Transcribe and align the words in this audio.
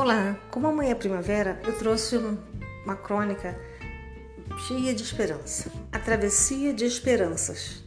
Olá, 0.00 0.38
como 0.52 0.68
amanhã 0.68 0.92
é 0.92 0.94
primavera, 0.94 1.60
eu 1.66 1.76
trouxe 1.76 2.16
uma 2.84 2.94
crônica 2.94 3.60
cheia 4.68 4.94
de 4.94 5.02
esperança. 5.02 5.72
A 5.90 5.98
travessia 5.98 6.72
de 6.72 6.84
esperanças. 6.84 7.82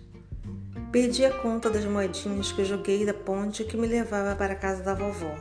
Perdi 0.91 1.23
a 1.23 1.31
conta 1.31 1.69
das 1.69 1.85
moedinhas 1.85 2.51
que 2.51 2.65
joguei 2.65 3.05
da 3.05 3.13
ponte 3.13 3.63
que 3.63 3.77
me 3.77 3.87
levava 3.87 4.35
para 4.35 4.51
a 4.51 4.57
casa 4.57 4.83
da 4.83 4.93
vovó. 4.93 5.33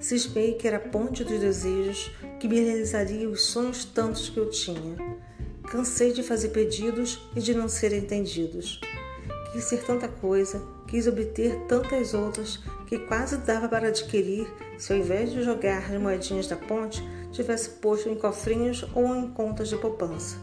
Cismei 0.00 0.54
que 0.54 0.66
era 0.66 0.78
a 0.78 0.88
ponte 0.88 1.22
dos 1.22 1.38
desejos 1.38 2.10
que 2.40 2.48
me 2.48 2.60
realizaria 2.60 3.28
os 3.28 3.42
sonhos 3.42 3.84
tantos 3.84 4.30
que 4.30 4.38
eu 4.38 4.48
tinha. 4.48 4.96
Cansei 5.70 6.14
de 6.14 6.22
fazer 6.22 6.48
pedidos 6.48 7.20
e 7.36 7.40
de 7.40 7.52
não 7.54 7.68
ser 7.68 7.92
entendidos. 7.92 8.80
Quis 9.52 9.64
ser 9.64 9.84
tanta 9.84 10.08
coisa, 10.08 10.66
quis 10.88 11.06
obter 11.06 11.66
tantas 11.68 12.14
outras 12.14 12.58
que 12.86 12.98
quase 12.98 13.36
dava 13.38 13.68
para 13.68 13.88
adquirir 13.88 14.46
se 14.78 14.92
ao 14.92 14.98
invés 14.98 15.32
de 15.32 15.42
jogar 15.42 15.78
as 15.78 16.00
moedinhas 16.00 16.46
da 16.46 16.56
ponte, 16.56 17.02
tivesse 17.32 17.70
posto 17.70 18.08
em 18.08 18.14
cofrinhos 18.14 18.84
ou 18.94 19.14
em 19.14 19.28
contas 19.30 19.68
de 19.68 19.76
poupança. 19.76 20.36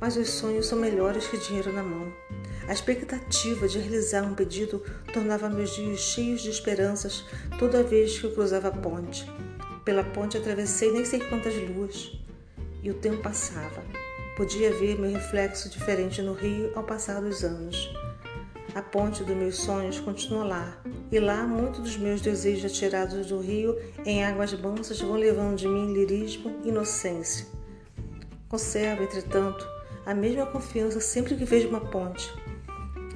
Mas 0.00 0.16
os 0.16 0.30
sonhos 0.30 0.66
são 0.66 0.78
melhores 0.78 1.26
que 1.26 1.38
dinheiro 1.38 1.72
na 1.72 1.82
mão. 1.82 2.12
A 2.66 2.72
expectativa 2.72 3.68
de 3.68 3.78
realizar 3.78 4.22
um 4.22 4.34
pedido 4.34 4.82
tornava 5.12 5.48
meus 5.48 5.74
dias 5.74 6.00
cheios 6.00 6.40
de 6.40 6.50
esperanças 6.50 7.24
toda 7.58 7.82
vez 7.82 8.18
que 8.18 8.24
eu 8.24 8.32
cruzava 8.32 8.68
a 8.68 8.72
ponte. 8.72 9.30
Pela 9.84 10.04
ponte 10.04 10.38
atravessei 10.38 10.92
nem 10.92 11.04
sei 11.04 11.20
quantas 11.20 11.54
luas. 11.54 12.12
E 12.82 12.90
o 12.90 12.94
tempo 12.94 13.22
passava. 13.22 13.82
Podia 14.36 14.72
ver 14.72 14.98
meu 14.98 15.10
reflexo 15.10 15.68
diferente 15.68 16.22
no 16.22 16.32
rio 16.32 16.72
ao 16.74 16.84
passar 16.84 17.20
dos 17.20 17.44
anos. 17.44 17.92
A 18.72 18.82
ponte 18.82 19.24
dos 19.24 19.36
meus 19.36 19.56
sonhos 19.56 19.98
continua 19.98 20.44
lá, 20.44 20.82
e 21.10 21.18
lá 21.18 21.44
muitos 21.44 21.80
dos 21.80 21.96
meus 21.96 22.20
desejos 22.20 22.70
atirados 22.70 23.26
do 23.26 23.40
rio 23.40 23.76
em 24.04 24.24
águas 24.24 24.52
mansas 24.52 25.00
vão 25.00 25.16
levando 25.16 25.56
de 25.56 25.66
mim 25.66 25.92
lirismo 25.92 26.56
e 26.64 26.68
inocência. 26.68 27.46
Conservo, 28.48 29.02
entretanto, 29.02 29.66
a 30.06 30.14
mesma 30.14 30.46
confiança 30.46 31.00
sempre 31.00 31.34
que 31.34 31.44
vejo 31.44 31.68
uma 31.68 31.80
ponte. 31.80 32.32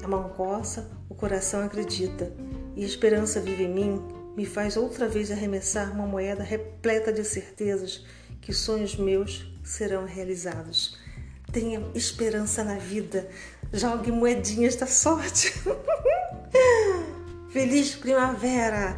A 0.02 0.08
mão 0.08 0.28
coça, 0.30 0.90
o 1.08 1.14
coração 1.14 1.62
acredita, 1.62 2.32
e 2.74 2.82
a 2.82 2.86
esperança 2.86 3.40
vive 3.40 3.62
em 3.62 3.72
mim, 3.72 4.02
me 4.36 4.44
faz 4.44 4.76
outra 4.76 5.08
vez 5.08 5.30
arremessar 5.30 5.92
uma 5.92 6.06
moeda 6.06 6.42
repleta 6.42 7.12
de 7.12 7.22
certezas 7.22 8.04
que 8.40 8.52
sonhos 8.52 8.96
meus 8.96 9.48
serão 9.62 10.04
realizados. 10.04 10.98
Tenha 11.52 11.80
esperança 11.94 12.64
na 12.64 12.76
vida. 12.76 13.28
Jogue 13.74 14.12
moedinhas 14.12 14.76
da 14.76 14.86
sorte. 14.86 15.52
Feliz 17.50 17.96
primavera! 17.96 18.96